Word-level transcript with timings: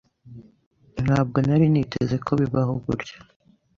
Ntabwo 1.05 1.37
nari 1.47 1.65
niteze 1.73 2.15
ko 2.25 2.31
bibaho 2.41 2.73
gutya. 2.85 3.17